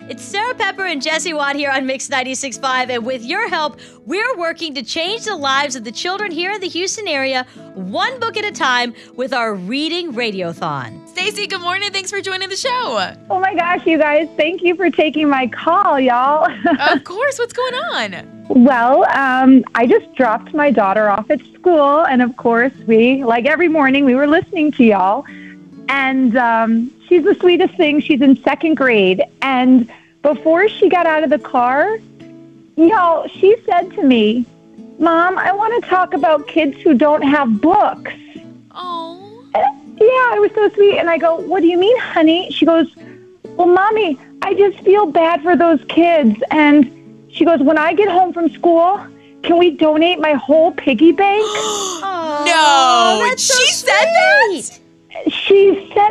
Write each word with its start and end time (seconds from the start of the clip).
It's 0.00 0.22
Sarah 0.22 0.54
Pepper 0.54 0.84
and 0.84 1.00
Jesse 1.00 1.32
Watt 1.32 1.56
here 1.56 1.70
on 1.70 1.86
Mix 1.86 2.08
96.5, 2.08 2.90
and 2.90 3.06
with 3.06 3.24
your 3.24 3.48
help, 3.48 3.80
we're 4.04 4.36
working 4.36 4.74
to 4.74 4.82
change 4.82 5.24
the 5.24 5.34
lives 5.34 5.76
of 5.76 5.84
the 5.84 5.92
children 5.92 6.30
here 6.30 6.52
in 6.52 6.60
the 6.60 6.68
Houston 6.68 7.08
area, 7.08 7.46
one 7.72 8.20
book 8.20 8.36
at 8.36 8.44
a 8.44 8.52
time, 8.52 8.92
with 9.16 9.32
our 9.32 9.54
Reading 9.54 10.12
Radiothon. 10.12 11.08
Stacey, 11.08 11.46
good 11.46 11.62
morning. 11.62 11.90
Thanks 11.90 12.10
for 12.10 12.20
joining 12.20 12.50
the 12.50 12.56
show. 12.56 13.14
Oh 13.30 13.40
my 13.40 13.54
gosh, 13.54 13.86
you 13.86 13.96
guys, 13.96 14.28
thank 14.36 14.60
you 14.62 14.74
for 14.74 14.90
taking 14.90 15.26
my 15.26 15.46
call, 15.46 15.98
y'all. 15.98 16.52
of 16.92 17.04
course. 17.04 17.38
What's 17.38 17.54
going 17.54 17.74
on? 17.74 18.46
well, 18.50 19.04
um, 19.16 19.64
I 19.74 19.86
just 19.86 20.14
dropped 20.14 20.52
my 20.52 20.70
daughter 20.70 21.08
off 21.08 21.30
at 21.30 21.40
school, 21.54 22.04
and 22.04 22.20
of 22.20 22.36
course, 22.36 22.74
we, 22.86 23.24
like 23.24 23.46
every 23.46 23.68
morning, 23.68 24.04
we 24.04 24.14
were 24.14 24.26
listening 24.26 24.70
to 24.72 24.84
y'all. 24.84 25.24
And 25.88 26.36
um, 26.36 26.90
she's 27.08 27.24
the 27.24 27.34
sweetest 27.34 27.74
thing. 27.76 28.00
She's 28.00 28.20
in 28.20 28.42
second 28.42 28.76
grade. 28.76 29.22
And 29.42 29.90
before 30.22 30.68
she 30.68 30.88
got 30.88 31.06
out 31.06 31.24
of 31.24 31.30
the 31.30 31.38
car, 31.38 31.98
y'all, 32.76 33.28
she 33.28 33.56
said 33.66 33.90
to 33.92 34.02
me, 34.02 34.46
Mom, 34.98 35.38
I 35.38 35.52
want 35.52 35.82
to 35.82 35.88
talk 35.88 36.14
about 36.14 36.46
kids 36.46 36.80
who 36.82 36.94
don't 36.94 37.22
have 37.22 37.60
books. 37.60 38.12
Oh. 38.70 39.20
Yeah, 39.54 40.36
it 40.36 40.40
was 40.40 40.50
so 40.54 40.68
sweet. 40.70 40.98
And 40.98 41.08
I 41.10 41.18
go, 41.18 41.36
What 41.36 41.60
do 41.60 41.66
you 41.66 41.78
mean, 41.78 41.98
honey? 41.98 42.50
She 42.50 42.64
goes, 42.64 42.88
Well, 43.42 43.68
Mommy, 43.68 44.18
I 44.42 44.54
just 44.54 44.80
feel 44.84 45.06
bad 45.06 45.42
for 45.42 45.56
those 45.56 45.84
kids. 45.88 46.36
And 46.50 46.90
she 47.28 47.44
goes, 47.44 47.60
When 47.60 47.78
I 47.78 47.92
get 47.92 48.08
home 48.08 48.32
from 48.32 48.50
school, 48.50 49.04
can 49.42 49.58
we 49.58 49.72
donate 49.72 50.18
my 50.20 50.32
whole 50.32 50.72
piggy 50.72 51.12
bank? 51.12 51.42
oh, 51.44 52.44
no. 53.20 53.26
that's 53.28 53.42
so 53.42 53.54
she 53.54 53.72
said 53.72 54.04
that? 54.04 54.80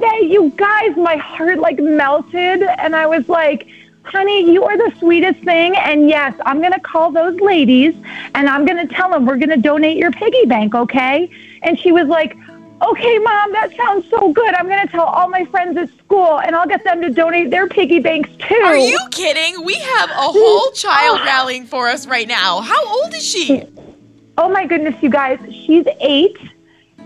She 0.00 0.20
you 0.22 0.52
guys, 0.56 0.96
my 0.96 1.16
heart 1.16 1.58
like 1.58 1.78
melted. 1.78 2.62
And 2.62 2.94
I 2.94 3.06
was 3.06 3.28
like, 3.28 3.66
honey, 4.02 4.50
you 4.52 4.64
are 4.64 4.76
the 4.76 4.96
sweetest 4.98 5.40
thing. 5.40 5.76
And 5.76 6.08
yes, 6.08 6.34
I'm 6.44 6.60
going 6.60 6.72
to 6.72 6.80
call 6.80 7.10
those 7.10 7.38
ladies 7.40 7.94
and 8.34 8.48
I'm 8.48 8.64
going 8.64 8.86
to 8.86 8.92
tell 8.92 9.10
them 9.10 9.26
we're 9.26 9.36
going 9.36 9.50
to 9.50 9.56
donate 9.56 9.96
your 9.96 10.12
piggy 10.12 10.44
bank, 10.46 10.74
okay? 10.74 11.30
And 11.62 11.78
she 11.78 11.92
was 11.92 12.06
like, 12.06 12.36
okay, 12.82 13.18
mom, 13.18 13.52
that 13.52 13.74
sounds 13.76 14.08
so 14.10 14.32
good. 14.32 14.54
I'm 14.54 14.66
going 14.66 14.86
to 14.86 14.92
tell 14.92 15.04
all 15.04 15.28
my 15.28 15.44
friends 15.46 15.76
at 15.76 15.88
school 15.98 16.40
and 16.40 16.54
I'll 16.54 16.68
get 16.68 16.84
them 16.84 17.00
to 17.02 17.10
donate 17.10 17.50
their 17.50 17.68
piggy 17.68 18.00
banks 18.00 18.30
too. 18.38 18.54
Are 18.54 18.76
you 18.76 18.98
kidding? 19.10 19.64
We 19.64 19.74
have 19.74 20.10
a 20.10 20.14
whole 20.14 20.70
child 20.72 21.20
rallying 21.24 21.66
for 21.66 21.88
us 21.88 22.06
right 22.06 22.28
now. 22.28 22.60
How 22.60 23.02
old 23.02 23.14
is 23.14 23.24
she? 23.24 23.64
Oh 24.38 24.50
my 24.50 24.66
goodness, 24.66 24.94
you 25.02 25.08
guys, 25.08 25.38
she's 25.50 25.86
eight. 26.00 26.36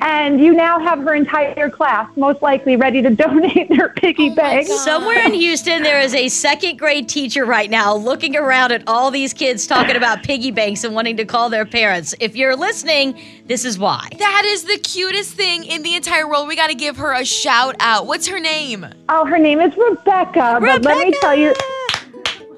And 0.01 0.41
you 0.41 0.55
now 0.55 0.79
have 0.79 1.01
her 1.01 1.15
entire 1.15 1.69
class 1.69 2.11
most 2.17 2.41
likely 2.41 2.77
ready 2.77 3.03
to 3.03 3.11
donate 3.15 3.69
their 3.69 3.91
piggy 3.91 4.31
oh 4.31 4.35
bank. 4.35 4.67
Somewhere 4.67 5.27
in 5.27 5.35
Houston, 5.35 5.83
there 5.83 6.01
is 6.01 6.15
a 6.15 6.29
second 6.29 6.79
grade 6.79 7.09
teacher 7.09 7.45
right 7.45 7.71
now 7.71 7.95
looking 7.95 8.37
around 8.37 8.73
at 8.73 8.83
all 8.87 9.11
these 9.11 9.33
kids 9.33 9.67
talking 9.67 9.97
about 9.97 10.23
piggy 10.23 10.51
banks 10.51 10.85
and 10.85 10.95
wanting 10.95 11.17
to 11.19 11.25
call 11.25 11.51
their 11.51 11.67
parents. 11.67 12.15
If 12.21 12.35
you're 12.35 12.57
listening, 12.57 13.21
this 13.47 13.65
is 13.65 13.79
why. 13.79 14.09
That 14.19 14.45
is 14.47 14.65
the 14.65 14.79
cutest 14.79 15.35
thing 15.35 15.65
in 15.65 15.83
the 15.83 15.95
entire 15.95 16.27
world. 16.27 16.49
We 16.49 16.57
got 16.57 16.69
to 16.69 16.75
give 16.75 16.97
her 16.97 17.13
a 17.13 17.25
shout 17.25 17.77
out. 17.81 18.07
What's 18.07 18.27
her 18.29 18.41
name? 18.41 18.87
Oh, 19.09 19.27
her 19.27 19.39
name 19.39 19.61
is 19.61 19.77
Rebecca. 19.77 20.59
But 20.61 20.83
let 20.83 21.09
me 21.09 21.13
tell 21.21 21.37
you, 21.37 21.55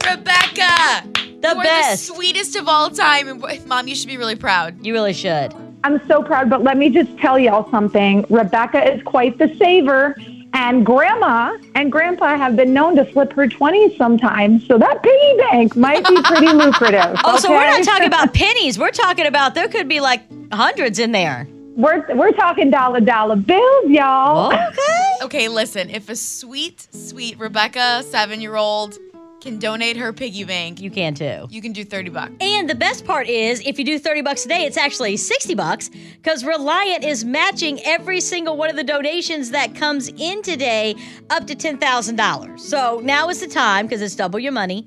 Rebecca. 0.08 1.08
The 1.42 1.48
you 1.48 1.58
are 1.58 1.62
best. 1.64 2.06
the 2.06 2.14
sweetest 2.14 2.54
of 2.54 2.68
all 2.68 2.88
time. 2.88 3.28
And 3.28 3.66
mom, 3.66 3.88
you 3.88 3.96
should 3.96 4.06
be 4.06 4.16
really 4.16 4.36
proud. 4.36 4.86
You 4.86 4.92
really 4.92 5.12
should. 5.12 5.52
I'm 5.84 6.04
so 6.06 6.22
proud, 6.22 6.48
but 6.48 6.62
let 6.62 6.76
me 6.76 6.90
just 6.90 7.16
tell 7.18 7.38
y'all 7.38 7.70
something. 7.70 8.24
Rebecca 8.30 8.92
is 8.92 9.02
quite 9.02 9.38
the 9.38 9.54
saver, 9.56 10.14
and 10.54 10.84
Grandma 10.86 11.56
and 11.74 11.90
Grandpa 11.90 12.36
have 12.36 12.56
been 12.56 12.72
known 12.72 12.94
to 12.96 13.10
slip 13.12 13.32
her 13.32 13.48
20s 13.48 13.96
sometimes, 13.96 14.66
so 14.66 14.78
that 14.78 15.02
piggy 15.02 15.36
bank 15.38 15.76
might 15.76 16.06
be 16.06 16.20
pretty 16.22 16.46
lucrative. 16.52 17.16
Oh, 17.24 17.36
so 17.38 17.50
we're 17.50 17.66
not 17.66 17.82
talking 17.84 18.06
about 18.06 18.32
pennies. 18.34 18.78
We're 18.78 18.90
talking 18.90 19.26
about 19.26 19.54
there 19.54 19.68
could 19.68 19.88
be 19.88 20.00
like 20.00 20.22
hundreds 20.52 20.98
in 20.98 21.12
there. 21.12 21.48
We're, 21.74 22.04
we're 22.14 22.32
talking 22.32 22.70
dollar 22.70 23.00
dollar 23.00 23.36
bills, 23.36 23.86
y'all. 23.88 24.52
Okay. 24.52 25.12
Okay, 25.22 25.48
listen. 25.48 25.88
If 25.88 26.10
a 26.10 26.16
sweet, 26.16 26.86
sweet 26.94 27.38
Rebecca, 27.38 28.02
seven 28.02 28.40
year 28.40 28.56
old, 28.56 28.98
can 29.42 29.58
donate 29.58 29.96
her 29.96 30.12
piggy 30.12 30.44
bank, 30.44 30.80
You 30.80 30.90
can 30.90 31.14
too. 31.14 31.46
you 31.50 31.60
can 31.60 31.72
do 31.72 31.84
30 31.84 32.10
bucks. 32.10 32.32
And 32.40 32.70
the 32.70 32.74
best 32.74 33.04
part 33.04 33.28
is, 33.28 33.60
if 33.66 33.78
you 33.78 33.84
do 33.84 33.98
30 33.98 34.22
bucks 34.22 34.44
a 34.46 34.48
day, 34.48 34.64
it's 34.64 34.76
actually 34.76 35.16
60 35.16 35.54
bucks 35.54 35.88
because 35.88 36.44
Reliant 36.44 37.04
is 37.04 37.24
matching 37.24 37.80
every 37.84 38.20
single 38.20 38.56
one 38.56 38.70
of 38.70 38.76
the 38.76 38.84
donations 38.84 39.50
that 39.50 39.74
comes 39.74 40.08
in 40.08 40.42
today 40.42 40.94
up 41.30 41.46
to 41.48 41.54
$10,000. 41.56 42.60
So 42.60 43.00
now 43.02 43.28
is 43.28 43.40
the 43.40 43.48
time 43.48 43.86
because 43.86 44.00
it's 44.00 44.14
double 44.14 44.38
your 44.38 44.52
money, 44.52 44.86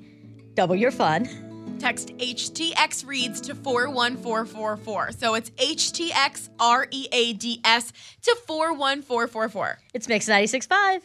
double 0.54 0.74
your 0.74 0.90
fun. 0.90 1.28
Text 1.78 2.16
HTX 2.16 3.06
reads 3.06 3.38
to 3.42 3.54
41444. 3.54 5.12
So 5.12 5.34
it's 5.34 5.50
HTX 5.50 6.48
R 6.58 6.88
E 6.90 7.06
A 7.12 7.34
D 7.34 7.60
S 7.64 7.92
to 8.22 8.34
41444. 8.46 9.78
It's 9.92 10.08
Mix 10.08 10.26
96.5. 10.26 11.02